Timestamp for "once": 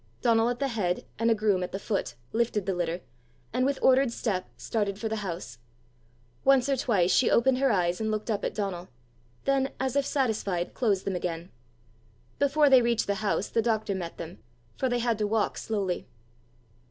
6.43-6.67